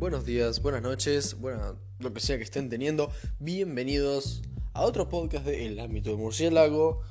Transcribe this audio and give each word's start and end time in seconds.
buenos 0.00 0.24
días, 0.24 0.62
buenas 0.62 0.80
noches, 0.80 1.38
bueno, 1.38 1.76
lo 1.98 2.14
que 2.14 2.20
sea 2.20 2.38
que 2.38 2.42
estén 2.42 2.70
teniendo. 2.70 3.10
Bienvenidos 3.38 4.40
a 4.72 4.80
otro 4.80 5.10
podcast 5.10 5.44
de 5.44 5.66
El 5.66 5.78
ámbito 5.78 6.08
de 6.08 6.16
murciélago. 6.16 7.02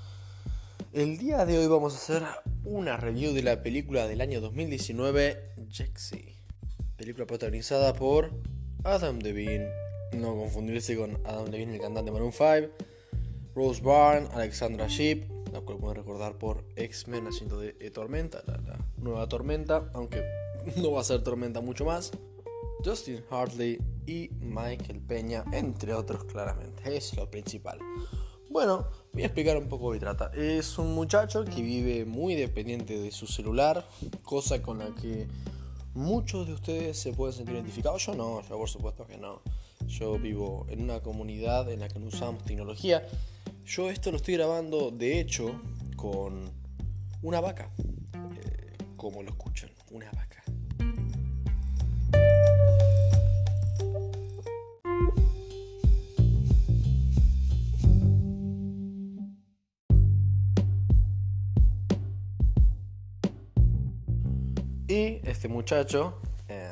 El 0.91 1.19
día 1.19 1.45
de 1.45 1.59
hoy 1.59 1.67
vamos 1.67 1.93
a 1.93 1.97
hacer 1.97 2.23
una 2.63 2.97
review 2.97 3.31
de 3.31 3.43
la 3.43 3.61
película 3.61 4.07
del 4.07 4.21
año 4.21 4.41
2019, 4.41 5.53
Jexy. 5.69 6.35
Película 6.97 7.27
protagonizada 7.27 7.93
por 7.93 8.31
Adam 8.83 9.19
Devine, 9.19 9.69
no 10.13 10.35
confundirse 10.35 10.97
con 10.97 11.19
Adam 11.25 11.45
Devine, 11.45 11.75
el 11.75 11.81
cantante 11.81 12.09
Maroon 12.09 12.33
5, 12.33 12.73
Rose 13.53 13.81
Byrne, 13.83 14.29
Alexandra 14.33 14.87
Sheep, 14.87 15.29
la 15.53 15.61
cual 15.61 15.77
pueden 15.77 15.97
recordar 15.97 16.39
por 16.39 16.65
X-Men 16.75 17.27
haciendo 17.27 17.59
de 17.59 17.71
Tormenta, 17.91 18.41
la 18.47 18.79
nueva 18.97 19.29
Tormenta, 19.29 19.91
aunque 19.93 20.23
no 20.77 20.91
va 20.91 21.01
a 21.01 21.03
ser 21.03 21.21
Tormenta 21.21 21.61
mucho 21.61 21.85
más. 21.85 22.11
Justin 22.83 23.23
Hartley 23.29 23.79
y 24.05 24.29
Michael 24.39 25.01
Peña, 25.01 25.43
entre 25.51 25.93
otros 25.93 26.23
claramente. 26.23 26.95
Es 26.95 27.15
lo 27.15 27.29
principal. 27.29 27.79
Bueno, 28.49 28.87
voy 29.13 29.23
a 29.23 29.25
explicar 29.27 29.57
un 29.57 29.69
poco 29.69 29.93
de 29.93 29.99
trata. 29.99 30.31
Es 30.33 30.77
un 30.79 30.95
muchacho 30.95 31.45
que 31.45 31.61
vive 31.61 32.05
muy 32.05 32.33
dependiente 32.35 32.99
de 32.99 33.11
su 33.11 33.27
celular, 33.27 33.87
cosa 34.23 34.61
con 34.61 34.79
la 34.79 34.93
que 34.95 35.27
muchos 35.93 36.47
de 36.47 36.53
ustedes 36.53 36.97
se 36.97 37.13
pueden 37.13 37.35
sentir 37.35 37.55
identificados. 37.55 38.05
Yo 38.05 38.15
no, 38.15 38.41
yo 38.41 38.57
por 38.57 38.69
supuesto 38.69 39.05
que 39.05 39.17
no. 39.17 39.41
Yo 39.85 40.17
vivo 40.17 40.65
en 40.69 40.81
una 40.81 41.01
comunidad 41.01 41.71
en 41.71 41.81
la 41.81 41.89
que 41.89 41.99
no 41.99 42.07
usamos 42.07 42.43
tecnología. 42.43 43.05
Yo 43.65 43.89
esto 43.89 44.09
lo 44.09 44.17
estoy 44.17 44.33
grabando, 44.35 44.89
de 44.89 45.19
hecho, 45.19 45.61
con 45.95 46.51
una 47.21 47.41
vaca. 47.41 47.71
Eh, 47.77 48.77
como 48.95 49.21
lo 49.21 49.29
escuchan, 49.29 49.69
una 49.91 50.11
vaca. 50.11 50.43
Este 65.39 65.47
muchacho 65.47 66.15
eh, 66.49 66.67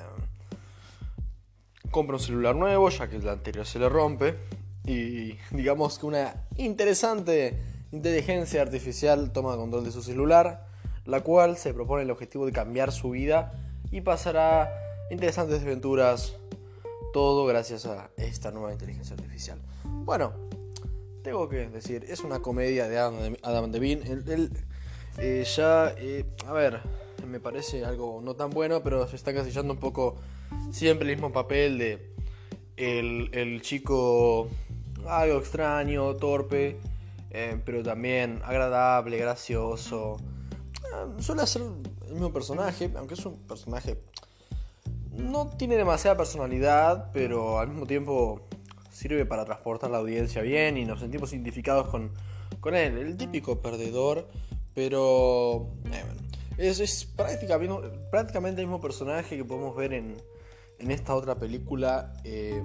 compra 1.89 2.17
un 2.17 2.21
celular 2.21 2.53
nuevo, 2.53 2.89
ya 2.89 3.07
que 3.07 3.15
el 3.15 3.29
anterior 3.29 3.65
se 3.65 3.79
le 3.79 3.87
rompe. 3.87 4.35
Y 4.83 5.37
digamos 5.51 5.97
que 5.97 6.05
una 6.05 6.33
interesante 6.57 7.57
inteligencia 7.93 8.61
artificial 8.61 9.31
toma 9.31 9.55
control 9.55 9.85
de 9.85 9.91
su 9.93 10.03
celular, 10.03 10.67
la 11.05 11.21
cual 11.21 11.55
se 11.55 11.73
propone 11.73 12.03
el 12.03 12.11
objetivo 12.11 12.45
de 12.45 12.51
cambiar 12.51 12.91
su 12.91 13.11
vida 13.11 13.53
y 13.89 14.01
pasará 14.01 14.69
interesantes 15.11 15.61
aventuras, 15.61 16.35
todo 17.13 17.45
gracias 17.45 17.85
a 17.85 18.09
esta 18.17 18.51
nueva 18.51 18.73
inteligencia 18.73 19.15
artificial. 19.15 19.61
Bueno, 19.85 20.33
tengo 21.23 21.47
que 21.47 21.69
decir, 21.69 22.03
es 22.09 22.19
una 22.19 22.41
comedia 22.41 22.89
de 22.89 22.99
Adam 23.43 23.71
Devine. 23.71 24.01
Él, 24.11 24.51
eh, 25.19 25.45
ya, 25.55 25.93
eh, 25.97 26.25
a 26.45 26.51
ver, 26.51 26.81
me 27.27 27.39
parece 27.39 27.85
algo 27.85 28.21
no 28.23 28.35
tan 28.35 28.49
bueno, 28.49 28.81
pero 28.83 29.07
se 29.07 29.15
está 29.15 29.33
casillando 29.33 29.73
un 29.73 29.79
poco 29.79 30.15
siempre 30.71 31.09
el 31.09 31.15
mismo 31.15 31.31
papel 31.31 31.77
de 31.77 32.17
el, 32.77 33.61
chico 33.61 34.49
algo 35.07 35.39
extraño, 35.39 36.15
torpe, 36.15 36.79
eh, 37.31 37.59
pero 37.65 37.83
también 37.83 38.41
agradable, 38.43 39.17
gracioso. 39.17 40.17
Eh, 40.83 41.21
suele 41.21 41.47
ser 41.47 41.63
el 42.07 42.13
mismo 42.13 42.31
personaje, 42.31 42.91
aunque 42.95 43.15
es 43.15 43.25
un 43.25 43.37
personaje... 43.39 44.01
No 45.11 45.47
tiene 45.47 45.77
demasiada 45.77 46.15
personalidad, 46.15 47.09
pero 47.11 47.57
al 47.57 47.69
mismo 47.69 47.87
tiempo 47.87 48.41
sirve 48.91 49.25
para 49.25 49.45
transportar 49.45 49.89
la 49.89 49.97
audiencia 49.97 50.43
bien 50.43 50.77
y 50.77 50.85
nos 50.85 50.99
sentimos 50.99 51.33
identificados 51.33 51.87
con, 51.87 52.11
con 52.59 52.75
él. 52.75 52.97
El 52.97 53.17
típico 53.17 53.59
perdedor, 53.59 54.27
pero... 54.75 55.69
Eh, 55.91 56.26
es, 56.57 57.05
prácticamente, 57.05 57.89
prácticamente, 58.11 58.61
el 58.61 58.67
mismo 58.67 58.81
personaje 58.81 59.37
que 59.37 59.45
podemos 59.45 59.75
ver 59.75 59.93
en, 59.93 60.17
en 60.79 60.91
esta 60.91 61.15
otra 61.15 61.35
película. 61.35 62.13
Eh, 62.23 62.63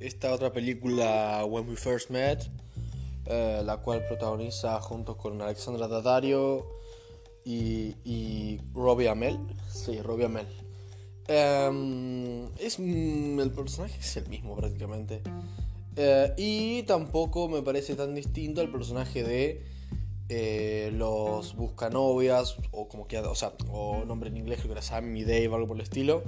esta 0.00 0.32
otra 0.32 0.52
película, 0.52 1.44
When 1.46 1.68
We 1.68 1.76
First 1.76 2.10
Met, 2.10 2.42
eh, 3.26 3.62
la 3.64 3.78
cual 3.78 4.04
protagoniza 4.06 4.78
junto 4.80 5.16
con 5.16 5.40
Alexandra 5.40 5.88
Daddario 5.88 6.66
y, 7.44 7.94
y 8.04 8.60
Robbie 8.74 9.08
Amell. 9.08 9.38
Sí, 9.70 10.00
Robbie 10.02 10.26
Amell. 10.26 10.46
Em, 11.26 12.44
es, 12.58 12.78
mm, 12.78 13.40
el 13.40 13.50
personaje 13.52 13.98
es 13.98 14.16
el 14.16 14.28
mismo 14.28 14.54
prácticamente. 14.56 15.22
Eh, 15.96 16.34
y 16.36 16.82
tampoco 16.82 17.48
me 17.48 17.62
parece 17.62 17.94
tan 17.94 18.14
distinto 18.14 18.60
al 18.60 18.70
personaje 18.70 19.22
de 19.22 19.64
eh, 20.28 20.90
los 20.94 21.54
buscanovias, 21.54 22.56
o 22.70 22.88
como 22.88 23.06
que, 23.06 23.18
o 23.18 23.34
sea, 23.34 23.52
o 23.70 24.04
nombre 24.04 24.30
en 24.30 24.36
inglés, 24.36 24.58
creo 24.58 24.68
que 24.68 24.78
era 24.78 24.82
Sammy 24.82 25.24
Dave, 25.24 25.46
algo 25.46 25.68
por 25.68 25.76
el 25.76 25.82
estilo. 25.82 26.22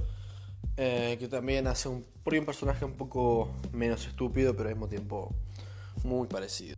Eh, 0.79 1.17
que 1.19 1.29
también 1.29 1.67
hace 1.69 1.89
un, 1.89 2.05
un 2.25 2.45
personaje 2.45 2.85
un 2.85 2.93
poco 2.93 3.49
menos 3.73 4.07
estúpido, 4.07 4.55
pero 4.55 4.69
al 4.69 4.75
mismo 4.75 4.89
tiempo 4.89 5.35
muy 6.05 6.29
parecido. 6.29 6.77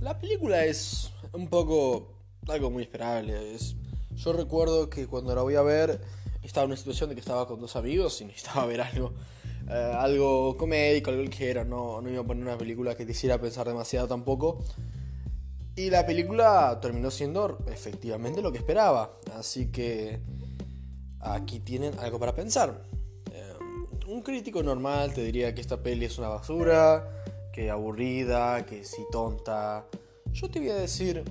La 0.00 0.18
película 0.18 0.64
es 0.64 1.12
un 1.34 1.48
poco 1.48 2.19
algo 2.50 2.70
muy 2.70 2.82
esperable. 2.82 3.54
Es, 3.54 3.76
yo 4.16 4.32
recuerdo 4.32 4.90
que 4.90 5.06
cuando 5.06 5.34
la 5.34 5.42
voy 5.42 5.54
a 5.54 5.62
ver 5.62 6.00
estaba 6.42 6.64
en 6.64 6.70
una 6.70 6.76
situación 6.76 7.08
de 7.10 7.14
que 7.14 7.20
estaba 7.20 7.46
con 7.46 7.60
dos 7.60 7.76
amigos 7.76 8.20
y 8.20 8.24
necesitaba 8.24 8.66
ver 8.66 8.80
algo, 8.80 9.12
eh, 9.68 9.92
algo 9.96 10.56
comédico, 10.56 11.10
algo 11.10 11.22
ligero. 11.22 11.64
No, 11.64 12.00
no 12.00 12.10
iba 12.10 12.22
a 12.22 12.24
poner 12.24 12.42
una 12.44 12.58
película 12.58 12.96
que 12.96 13.04
te 13.04 13.12
hiciera 13.12 13.40
pensar 13.40 13.66
demasiado 13.66 14.08
tampoco. 14.08 14.58
Y 15.76 15.88
la 15.88 16.04
película 16.04 16.78
terminó 16.82 17.10
siendo 17.10 17.58
efectivamente 17.66 18.42
lo 18.42 18.52
que 18.52 18.58
esperaba. 18.58 19.12
Así 19.34 19.70
que 19.70 20.20
aquí 21.20 21.60
tienen 21.60 21.98
algo 21.98 22.18
para 22.18 22.34
pensar. 22.34 22.82
Eh, 23.32 23.52
un 24.06 24.22
crítico 24.22 24.62
normal 24.62 25.14
te 25.14 25.22
diría 25.22 25.54
que 25.54 25.60
esta 25.60 25.82
peli 25.82 26.06
es 26.06 26.18
una 26.18 26.28
basura, 26.28 27.22
que 27.52 27.70
aburrida, 27.70 28.66
que 28.66 28.84
si 28.84 29.02
tonta. 29.10 29.86
Yo 30.32 30.50
te 30.50 30.58
voy 30.58 30.70
a 30.70 30.76
decir, 30.76 31.24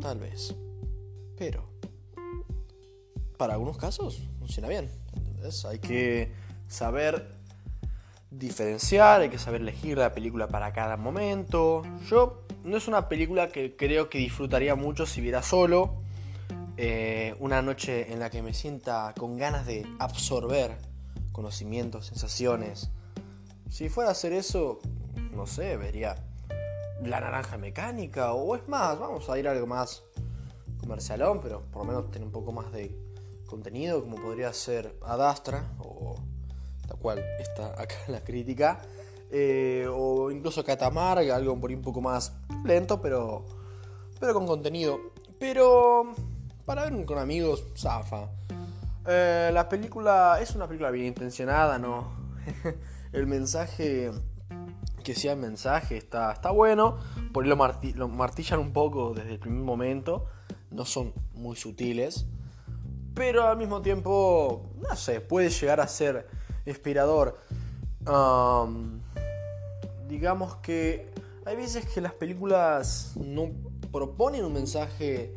Tal 0.00 0.18
vez. 0.18 0.54
Pero 1.36 1.68
para 3.36 3.54
algunos 3.54 3.78
casos 3.78 4.28
funciona 4.38 4.68
bien. 4.68 4.90
Hay 5.68 5.78
que 5.78 6.32
saber 6.68 7.36
diferenciar, 8.30 9.22
hay 9.22 9.30
que 9.30 9.38
saber 9.38 9.62
elegir 9.62 9.98
la 9.98 10.12
película 10.12 10.48
para 10.48 10.72
cada 10.72 10.96
momento. 10.96 11.82
Yo 12.08 12.44
no 12.64 12.76
es 12.76 12.86
una 12.86 13.08
película 13.08 13.48
que 13.48 13.76
creo 13.76 14.10
que 14.10 14.18
disfrutaría 14.18 14.74
mucho 14.74 15.06
si 15.06 15.20
viera 15.20 15.42
solo. 15.42 16.02
Eh, 16.76 17.34
una 17.40 17.62
noche 17.62 18.12
en 18.12 18.20
la 18.20 18.30
que 18.30 18.42
me 18.42 18.54
sienta 18.54 19.14
con 19.18 19.36
ganas 19.36 19.66
de 19.66 19.86
absorber 19.98 20.76
conocimientos, 21.32 22.06
sensaciones. 22.06 22.90
Si 23.68 23.88
fuera 23.88 24.10
a 24.10 24.12
hacer 24.12 24.32
eso, 24.32 24.80
no 25.32 25.46
sé, 25.46 25.76
vería 25.76 26.16
la 27.02 27.20
naranja 27.20 27.58
mecánica, 27.58 28.32
o 28.32 28.54
es 28.54 28.66
más, 28.68 28.98
vamos 28.98 29.28
a 29.30 29.38
ir 29.38 29.48
a 29.48 29.52
algo 29.52 29.66
más 29.66 30.02
comercialón, 30.78 31.40
pero 31.40 31.62
por 31.70 31.82
lo 31.82 31.92
menos 31.92 32.10
tiene 32.10 32.26
un 32.26 32.32
poco 32.32 32.52
más 32.52 32.72
de 32.72 32.94
contenido, 33.46 34.00
como 34.02 34.16
podría 34.16 34.52
ser 34.52 34.96
Adastra, 35.02 35.72
o 35.78 36.16
la 36.88 36.96
cual 36.96 37.22
está 37.38 37.66
acá 37.80 37.94
en 38.06 38.12
la 38.12 38.24
crítica, 38.24 38.80
eh, 39.30 39.86
o 39.90 40.30
incluso 40.30 40.64
Catamarga, 40.64 41.36
algo 41.36 41.58
por 41.58 41.70
un 41.70 41.82
poco 41.82 42.00
más 42.00 42.32
lento, 42.64 43.00
pero, 43.00 43.44
pero 44.18 44.34
con 44.34 44.46
contenido. 44.46 44.98
Pero 45.38 46.14
para 46.64 46.84
ver 46.88 47.04
con 47.04 47.18
amigos, 47.18 47.64
zafa. 47.76 48.28
Eh, 49.06 49.50
la 49.52 49.68
película 49.68 50.38
es 50.40 50.54
una 50.54 50.66
película 50.66 50.90
bien 50.90 51.06
intencionada, 51.06 51.78
¿no? 51.78 52.12
el 53.12 53.26
mensaje 53.26 54.10
que 55.00 55.14
sea 55.14 55.32
el 55.32 55.38
mensaje 55.38 55.96
está, 55.96 56.32
está 56.32 56.50
bueno, 56.50 56.98
por 57.32 57.44
ahí 57.44 57.50
lo, 57.94 58.08
martillan 58.08 58.60
un 58.60 58.72
poco 58.72 59.14
desde 59.14 59.32
el 59.32 59.38
primer 59.38 59.62
momento, 59.62 60.26
no 60.70 60.84
son 60.84 61.12
muy 61.34 61.56
sutiles, 61.56 62.26
pero 63.14 63.46
al 63.46 63.56
mismo 63.56 63.82
tiempo, 63.82 64.70
no 64.80 64.96
sé, 64.96 65.20
puede 65.20 65.50
llegar 65.50 65.80
a 65.80 65.86
ser 65.86 66.28
inspirador. 66.66 67.38
digamos 70.08 70.56
que 70.56 71.10
hay 71.44 71.56
veces 71.56 71.86
que 71.86 72.00
las 72.00 72.12
películas 72.12 73.14
no 73.16 73.50
proponen 73.90 74.44
un 74.44 74.52
mensaje 74.52 75.34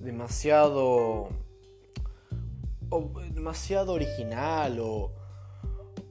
demasiado 0.00 1.28
demasiado 3.32 3.92
original 3.92 4.78
o 4.80 5.10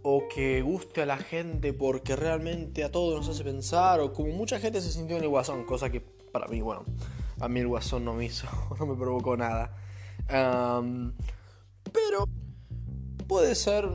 o 0.04 0.28
que 0.28 0.62
guste 0.62 1.02
a 1.02 1.06
la 1.06 1.18
gente 1.18 1.74
porque 1.74 2.16
realmente 2.16 2.84
a 2.84 2.92
todos 2.92 3.20
nos 3.20 3.30
hace 3.30 3.44
pensar, 3.44 4.02
o 4.02 4.14
como 4.14 4.34
mucha 4.34 4.60
gente 4.60 4.82
se 4.82 4.92
sintió 4.92 5.18
en 5.18 5.24
el 5.24 5.30
Guasón, 5.30 5.66
cosa 5.66 5.90
que 5.90 6.02
para 6.02 6.48
mí, 6.48 6.62
bueno, 6.62 6.84
a 7.40 7.48
mí 7.48 7.62
el 7.62 7.68
Guasón 7.68 8.04
no 8.04 8.14
me 8.14 8.26
hizo, 8.26 8.48
no 8.80 8.86
me 8.86 8.96
provocó 8.96 9.38
nada. 9.38 9.76
pero 10.28 12.28
puede 13.28 13.56
ser 13.56 13.90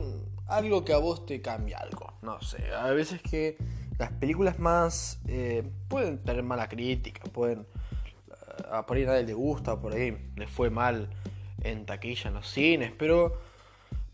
algo 0.47 0.83
que 0.83 0.93
a 0.93 0.97
vos 0.97 1.27
te 1.27 1.41
cambie 1.41 1.75
algo, 1.75 2.11
no 2.23 2.41
sé, 2.41 2.73
a 2.73 2.91
veces 2.91 3.21
que 3.21 3.57
las 3.99 4.11
películas 4.13 4.57
más 4.57 5.19
eh, 5.27 5.63
pueden 5.87 6.23
tener 6.23 6.41
mala 6.41 6.67
crítica, 6.67 7.21
pueden... 7.31 7.59
Eh, 7.59 8.63
a 8.71 8.85
por 8.85 8.97
ahí 8.97 9.05
nadie 9.05 9.23
le 9.23 9.33
gusta, 9.33 9.79
por 9.79 9.93
ahí 9.93 10.31
le 10.35 10.47
fue 10.47 10.69
mal 10.69 11.09
en 11.61 11.85
taquilla 11.85 12.29
en 12.29 12.35
los 12.35 12.49
cines, 12.49 12.93
pero 12.97 13.37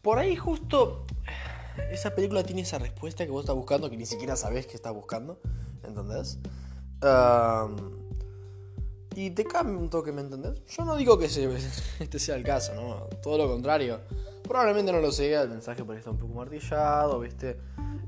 por 0.01 0.17
ahí 0.17 0.35
justo 0.35 1.05
esa 1.91 2.15
película 2.15 2.43
tiene 2.43 2.61
esa 2.61 2.77
respuesta 2.79 3.25
que 3.25 3.31
vos 3.31 3.41
estás 3.41 3.55
buscando 3.55 3.89
que 3.89 3.97
ni 3.97 4.05
siquiera 4.05 4.35
sabés 4.35 4.67
que 4.67 4.75
estás 4.75 4.93
buscando, 4.93 5.39
¿entendés? 5.83 6.39
y 9.15 9.29
te 9.29 9.45
cambia 9.45 9.77
un 9.77 9.89
toque, 9.89 10.11
¿me 10.11 10.21
entendés? 10.21 10.65
Yo 10.67 10.83
no 10.83 10.95
digo 10.95 11.17
que 11.17 11.25
este 11.99 12.19
sea 12.19 12.35
el 12.35 12.43
caso, 12.43 12.73
¿no? 12.73 12.95
Todo 13.21 13.37
lo 13.37 13.47
contrario. 13.47 13.99
Probablemente 14.43 14.91
no 14.91 14.99
lo 14.99 15.11
sea, 15.11 15.43
el 15.43 15.49
mensaje 15.49 15.83
por 15.83 15.93
ahí 15.93 15.99
está 15.99 16.11
un 16.11 16.17
poco 16.17 16.33
martillado, 16.33 17.19
¿viste? 17.19 17.57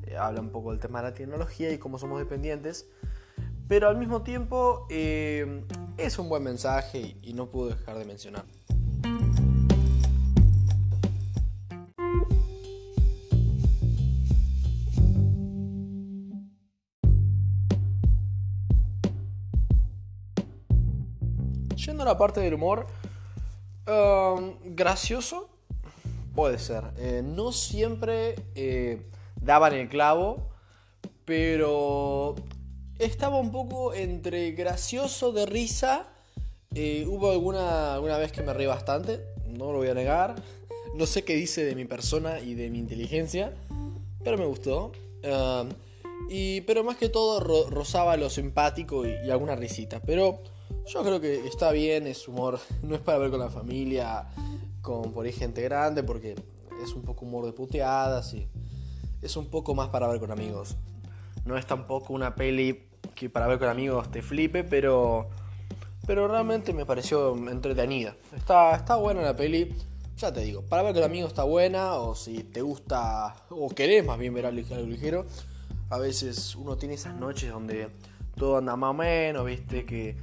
Eh, 0.06 0.18
habla 0.18 0.42
un 0.42 0.50
poco 0.50 0.72
del 0.72 0.80
tema 0.80 1.02
de 1.02 1.10
la 1.10 1.14
tecnología 1.14 1.72
y 1.72 1.78
cómo 1.78 1.98
somos 1.98 2.20
dependientes. 2.20 2.88
Pero 3.68 3.88
al 3.90 3.98
mismo 3.98 4.24
tiempo 4.24 4.88
eh, 4.90 5.64
es 5.98 6.18
un 6.20 6.30
buen 6.30 6.44
mensaje 6.44 7.18
y 7.22 7.34
no 7.34 7.50
puedo 7.50 7.70
dejar 7.70 7.98
de 7.98 8.06
mencionar. 8.06 8.46
Yendo 21.78 22.04
a 22.04 22.06
la 22.06 22.18
parte 22.18 22.40
del 22.40 22.56
humor, 22.56 22.88
um, 23.88 24.56
gracioso 24.76 25.50
puede 26.34 26.60
ser. 26.60 26.84
Eh, 26.98 27.22
no 27.24 27.52
siempre 27.52 28.36
eh, 28.56 29.02
daban 29.42 29.74
el 29.74 29.88
clavo, 29.88 30.50
pero 31.26 32.36
estaba 33.00 33.38
un 33.40 33.52
poco 33.52 33.94
entre 33.94 34.52
gracioso 34.52 35.32
de 35.32 35.46
risa. 35.46 36.08
Eh, 36.76 37.06
hubo 37.08 37.32
alguna, 37.32 37.94
alguna 37.94 38.18
vez 38.18 38.32
que 38.32 38.42
me 38.42 38.54
reí 38.54 38.68
bastante, 38.68 39.20
no 39.48 39.72
lo 39.72 39.80
voy 39.80 39.90
a 39.90 39.94
negar. 39.94 40.36
No 40.96 41.06
sé 41.06 41.24
qué 41.24 41.36
dice 41.36 41.64
de 41.64 41.76
mi 41.76 41.86
persona 41.86 42.40
y 42.40 42.56
de 42.56 42.70
mi 42.70 42.80
inteligencia, 42.80 43.54
pero 44.24 44.38
me 44.38 44.46
gustó. 44.46 44.92
Um, 45.24 45.70
y, 46.30 46.62
pero 46.62 46.84
más 46.84 46.98
que 46.98 47.10
todo 47.10 47.40
rozaba 47.70 48.18
lo 48.18 48.30
simpático 48.30 49.06
y, 49.06 49.16
y 49.26 49.30
alguna 49.30 49.56
risita. 49.56 50.02
Pero 50.02 50.40
yo 50.86 51.04
creo 51.04 51.20
que 51.20 51.48
está 51.48 51.72
bien, 51.72 52.08
es 52.08 52.28
humor, 52.28 52.60
no 52.84 52.96
es 52.96 53.02
para 53.02 53.18
ver 53.18 53.32
con 53.32 53.40
la 53.40 53.50
familia, 53.50 54.28
con 54.82 55.12
por 55.12 55.26
ahí 55.26 55.34
gente 55.34 55.62
grande, 55.62 56.04
porque 56.04 56.36
es 56.84 56.94
un 56.94 57.04
poco 57.04 57.26
humor 57.26 57.46
de 57.46 57.52
puteadas 57.52 58.34
y 58.34 58.48
es 59.22 59.36
un 59.36 59.48
poco 59.48 59.76
más 59.76 59.90
para 59.90 60.08
ver 60.08 60.20
con 60.20 60.32
amigos. 60.32 60.78
No 61.46 61.58
es 61.58 61.66
tampoco 61.66 62.14
una 62.14 62.36
peli 62.36 62.88
que 63.16 63.30
para 63.30 63.48
ver 63.48 63.60
con 63.60 63.68
amigos 63.68 64.12
te 64.12 64.22
flipe, 64.22 64.64
pero, 64.64 65.28
pero 66.06 66.28
realmente 66.28 66.74
me 66.74 66.86
pareció 66.86 67.36
entretenida. 67.50 68.16
Está, 68.36 68.76
está 68.76 68.96
buena 68.96 69.22
la 69.22 69.36
peli, 69.36 69.74
ya 70.18 70.32
te 70.32 70.42
digo, 70.42 70.62
para 70.62 70.84
ver 70.84 70.94
con 70.94 71.04
amigos 71.04 71.30
está 71.30 71.44
buena, 71.44 71.96
o 71.96 72.16
si 72.16 72.44
te 72.44 72.62
gusta, 72.62 73.36
o 73.50 73.70
querés 73.70 74.06
más 74.06 74.20
bien 74.20 74.34
ver 74.34 74.46
algo 74.46 74.86
ligero, 74.86 75.26
a 75.90 75.98
veces 75.98 76.56
uno 76.56 76.78
tiene 76.78 76.96
esas 76.96 77.16
noches 77.16 77.52
donde 77.52 77.90
todo 78.36 78.58
anda 78.58 78.76
más 78.76 78.92
o 78.92 78.94
menos, 78.94 79.46
viste, 79.46 79.86
que 79.86 80.16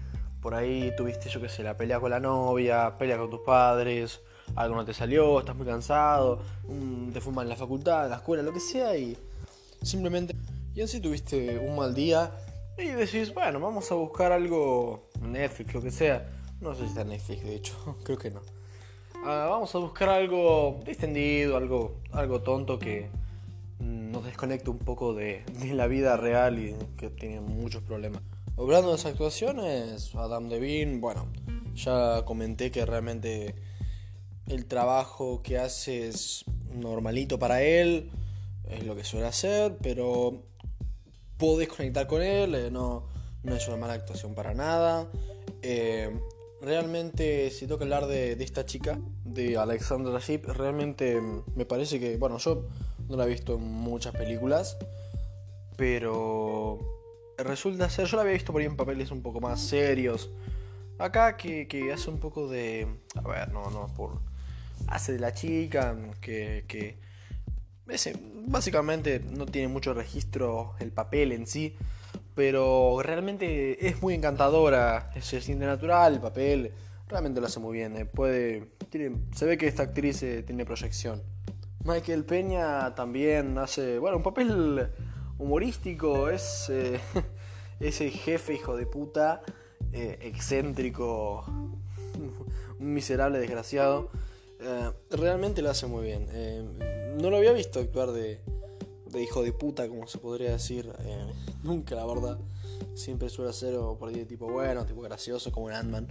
por 0.44 0.55
ahí 0.55 0.93
tuviste, 0.94 1.31
yo 1.31 1.41
qué 1.41 1.49
sé, 1.49 1.62
la 1.62 1.75
pelea 1.75 1.99
con 1.99 2.11
la 2.11 2.20
novia, 2.20 2.99
pelea 2.99 3.17
con 3.17 3.31
tus 3.31 3.41
padres, 3.41 4.20
algo 4.56 4.76
no 4.76 4.85
te 4.85 4.93
salió, 4.93 5.41
estás 5.41 5.56
muy 5.56 5.67
cansado, 5.67 6.43
te 7.14 7.19
fuman 7.23 7.46
en 7.46 7.49
la 7.49 7.56
facultad, 7.56 8.05
en 8.05 8.11
la 8.11 8.17
escuela, 8.17 8.43
lo 8.43 8.52
que 8.52 8.61
sea, 8.61 8.94
y 8.94 9.17
simplemente. 9.81 10.37
Y 10.75 10.82
así 10.82 11.00
tuviste 11.00 11.58
un 11.58 11.76
mal 11.76 11.94
día 11.94 12.31
y 12.76 12.88
decís, 12.88 13.32
bueno, 13.32 13.58
vamos 13.58 13.91
a 13.91 13.94
buscar 13.94 14.32
algo, 14.32 15.08
Netflix, 15.23 15.73
lo 15.73 15.81
que 15.81 15.91
sea. 15.91 16.31
No 16.61 16.75
sé 16.75 16.82
si 16.82 16.88
está 16.88 17.05
Netflix, 17.05 17.43
de 17.43 17.55
hecho, 17.55 17.96
creo 18.05 18.19
que 18.19 18.31
no. 18.31 18.43
Ah, 19.25 19.46
vamos 19.49 19.75
a 19.75 19.79
buscar 19.79 20.11
algo 20.11 20.82
distendido, 20.85 21.56
algo, 21.56 22.02
algo 22.12 22.43
tonto 22.43 22.79
que 22.79 23.08
nos 23.81 24.26
desconecte 24.26 24.69
un 24.69 24.79
poco 24.79 25.14
de 25.14 25.43
la 25.73 25.87
vida 25.87 26.19
real 26.19 26.58
y 26.58 26.76
que 26.99 27.08
tiene 27.08 27.41
muchos 27.41 27.82
problemas. 27.82 28.20
Hablando 28.56 28.91
de 28.91 28.97
las 28.97 29.06
actuaciones, 29.06 30.15
Adam 30.15 30.49
Devine, 30.49 31.01
bueno, 31.01 31.27
ya 31.75 32.25
comenté 32.25 32.71
que 32.71 32.87
realmente 32.87 33.56
el 34.47 34.67
trabajo 34.67 35.43
que 35.43 35.59
hace 35.59 36.06
es 36.06 36.45
normalito 36.73 37.37
para 37.37 37.62
él, 37.62 38.12
es 38.69 38.85
lo 38.85 38.95
que 38.95 39.03
suele 39.03 39.27
hacer, 39.27 39.77
pero 39.83 40.45
podés 41.37 41.67
conectar 41.69 42.06
con 42.06 42.23
él, 42.23 42.55
eh, 42.55 42.71
no, 42.71 43.09
no 43.43 43.56
es 43.56 43.67
una 43.67 43.77
mala 43.77 43.95
actuación 43.95 44.37
para 44.37 44.55
nada. 44.55 45.11
Eh, 45.62 46.17
realmente, 46.62 47.51
si 47.51 47.67
tengo 47.67 47.79
que 47.79 47.85
hablar 47.85 48.06
de, 48.06 48.33
esta 48.35 48.65
chica, 48.65 49.01
de 49.25 49.56
Alexandra 49.56 50.21
Ship, 50.21 50.45
realmente 50.45 51.21
me 51.56 51.67
parece 51.67 51.99
que, 51.99 52.17
bueno, 52.19 52.39
yo 52.39 52.69
no 53.09 53.17
la 53.17 53.25
he 53.25 53.29
visto 53.29 53.55
en 53.55 53.65
muchas 53.65 54.15
películas, 54.15 54.77
pero 55.77 56.94
resulta 57.38 57.88
ser, 57.90 58.06
yo 58.06 58.16
la 58.16 58.22
había 58.22 58.34
visto 58.34 58.52
por 58.52 58.60
ahí 58.60 58.66
en 58.66 58.76
papeles 58.76 59.10
un 59.10 59.22
poco 59.22 59.40
más 59.40 59.60
serios. 59.60 60.31
Acá 60.98 61.36
que, 61.36 61.90
hace 61.92 62.10
un 62.10 62.19
poco 62.19 62.48
de... 62.48 62.86
A 63.16 63.28
ver, 63.28 63.52
no, 63.52 63.70
no, 63.70 63.86
por... 63.94 64.20
Hace 64.86 65.12
de 65.12 65.19
la 65.19 65.32
chica, 65.32 65.96
que... 66.20 66.64
que 66.69 66.98
básicamente 68.46 69.20
no 69.20 69.46
tiene 69.46 69.69
mucho 69.69 69.94
registro 69.94 70.75
el 70.81 70.90
papel 70.90 71.32
en 71.32 71.46
sí, 71.46 71.76
pero 72.34 73.00
realmente 73.02 73.86
es 73.86 74.00
muy 74.02 74.14
encantadora, 74.14 75.10
se 75.20 75.40
siente 75.40 75.66
natural 75.66 76.14
el 76.14 76.20
papel, 76.20 76.72
realmente 77.08 77.40
lo 77.40 77.46
hace 77.46 77.60
muy 77.60 77.76
bien, 77.78 77.96
eh, 77.96 78.04
puede, 78.06 78.70
tiene, 78.90 79.16
se 79.34 79.46
ve 79.46 79.58
que 79.58 79.69
esta 79.69 79.84
actriz 79.84 80.22
eh, 80.22 80.42
tiene 80.42 80.64
proyección. 80.64 81.22
Michael 81.84 82.24
Peña 82.24 82.94
también 82.94 83.58
hace, 83.58 83.98
bueno, 83.98 84.17
un 84.17 84.22
papel 84.22 84.91
humorístico, 85.38 86.29
es 86.29 86.67
eh, 86.70 87.00
ese 87.81 88.10
jefe 88.10 88.55
hijo 88.55 88.76
de 88.76 88.86
puta, 88.86 89.43
eh, 89.93 90.19
excéntrico, 90.22 91.44
un 92.79 92.93
miserable 92.93 93.38
desgraciado. 93.38 94.10
Eh, 94.60 94.91
realmente 95.10 95.62
lo 95.62 95.70
hace 95.70 95.86
muy 95.86 96.05
bien. 96.05 96.29
no 97.19 97.31
lo 97.31 97.36
había 97.36 97.53
visto 97.53 97.81
actuar 97.81 98.12
de, 98.12 98.41
de, 99.06 99.22
hijo 99.22 99.43
de 99.43 99.53
puta, 99.53 99.88
como 99.88 100.06
se 100.06 100.19
podría 100.19 100.53
decir. 100.53 100.93
nunca, 101.62 101.94
la 101.94 102.06
verdad. 102.06 102.38
Siempre 102.94 103.29
suele 103.29 103.53
ser 103.53 103.74
por 103.98 104.08
ahí 104.08 104.17
de 104.17 104.26
tipo 104.26 104.50
bueno, 104.50 104.86
tipo 104.86 105.00
gracioso, 105.03 105.50
como 105.53 105.70
en 105.70 105.76
Ant-Man. 105.76 106.08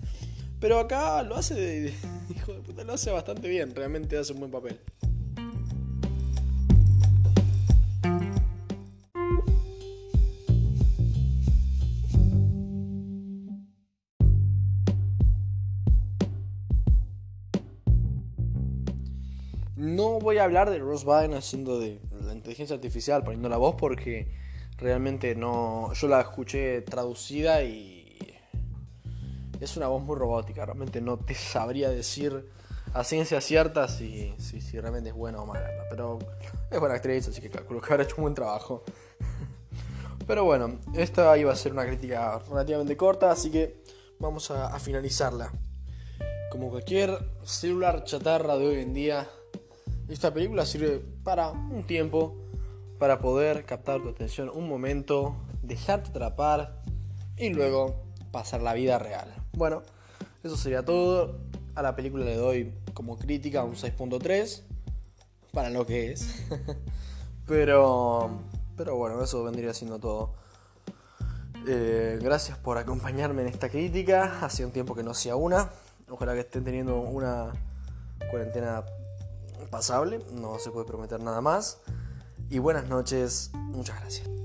Pero 0.60 0.80
acá 0.80 1.24
lo 1.24 1.36
hace 1.36 1.56
de 1.56 1.94
hijo 2.30 2.54
de 2.54 2.62
puta, 2.62 2.84
lo 2.84 2.94
hace 2.94 3.12
bastante 3.12 3.48
bien. 3.48 3.76
Realmente 3.76 4.18
hace 4.18 4.34
un 4.34 4.40
buen 4.40 4.52
papel. 4.52 4.80
Voy 20.24 20.38
a 20.40 20.46
hablar 20.46 20.72
de 20.72 20.80
Ross 20.80 21.06
Byrne 21.06 21.36
haciendo 21.36 21.80
de 21.80 22.00
la 22.22 22.34
inteligencia 22.34 22.76
artificial, 22.76 23.24
poniendo 23.24 23.50
la 23.50 23.58
voz, 23.58 23.76
porque 23.76 24.34
realmente 24.78 25.36
no. 25.36 25.94
Yo 25.94 26.08
la 26.08 26.22
escuché 26.22 26.82
traducida 26.82 27.64
y. 27.64 28.00
Es 29.60 29.78
una 29.78 29.88
voz 29.88 30.04
muy 30.04 30.16
robótica. 30.18 30.66
Realmente 30.66 31.00
no 31.00 31.18
te 31.18 31.36
sabría 31.36 31.90
decir 31.90 32.50
a 32.94 33.04
ciencia 33.04 33.40
cierta 33.40 33.88
si, 33.88 34.34
si, 34.38 34.62
si 34.62 34.80
realmente 34.80 35.10
es 35.10 35.16
buena 35.16 35.42
o 35.42 35.46
mala. 35.46 35.70
Pero 35.90 36.20
es 36.72 36.80
buena 36.80 36.96
actriz, 36.96 37.28
así 37.28 37.40
que 37.40 37.50
calculo 37.50 37.80
que 37.80 37.94
habrá 37.94 38.04
hecho 38.04 38.16
un 38.18 38.24
buen 38.24 38.34
trabajo. 38.34 38.84
Pero 40.28 40.46
bueno, 40.46 40.80
esta 40.96 41.38
iba 41.38 41.52
a 41.52 41.56
ser 41.56 41.74
una 41.74 41.86
crítica 41.86 42.40
relativamente 42.50 42.96
corta, 42.98 43.32
así 43.32 43.52
que 43.52 43.84
vamos 44.20 44.52
a 44.52 44.80
finalizarla. 44.80 45.52
Como 46.50 46.70
cualquier 46.70 47.18
celular 47.44 48.04
chatarra 48.06 48.58
de 48.58 48.68
hoy 48.68 48.80
en 48.80 48.94
día, 48.94 49.28
esta 50.10 50.34
película 50.34 50.66
sirve 50.66 51.04
para 51.24 51.50
un 51.50 51.84
tiempo, 51.86 52.36
para 53.00 53.20
poder 53.20 53.66
captar 53.66 54.02
tu 54.02 54.10
atención 54.10 54.50
un 54.54 54.68
momento, 54.68 55.36
dejarte 55.62 56.10
atrapar 56.10 56.84
y 57.38 57.50
luego 57.50 58.04
pasar 58.32 58.62
la 58.62 58.74
vida 58.74 59.00
real. 59.00 59.34
Bueno, 59.54 59.84
eso 60.44 60.58
sería 60.58 60.84
todo. 60.84 61.40
A 61.76 61.82
la 61.82 61.96
película 61.96 62.26
le 62.26 62.36
doy 62.36 62.74
como 62.94 63.18
crítica 63.18 63.64
un 63.64 63.76
6.3 63.76 64.62
para 65.52 65.70
lo 65.70 65.86
que 65.86 66.12
es. 66.12 66.46
pero, 67.48 68.42
pero 68.76 68.98
bueno, 68.98 69.24
eso 69.24 69.44
vendría 69.44 69.74
siendo 69.74 70.00
todo. 70.00 70.34
Eh, 71.66 72.20
gracias 72.22 72.58
por 72.58 72.78
acompañarme 72.78 73.44
en 73.44 73.48
esta 73.48 73.70
crítica. 73.70 74.40
Hace 74.42 74.66
un 74.66 74.72
tiempo 74.72 74.96
que 74.96 75.04
no 75.04 75.12
hacía 75.12 75.36
una. 75.36 75.70
Ojalá 76.10 76.34
que 76.34 76.42
estén 76.42 76.66
teniendo 76.66 77.00
una 77.00 77.54
cuarentena 78.30 78.84
pasable, 79.74 80.24
no 80.32 80.60
se 80.60 80.72
puede 80.72 80.86
prometer 80.86 81.20
nada 81.20 81.42
más. 81.42 81.80
Y 82.50 82.60
buenas 82.60 82.88
noches, 82.88 83.50
muchas 83.54 84.00
gracias. 84.00 84.43